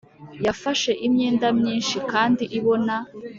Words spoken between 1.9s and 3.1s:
kandi ibona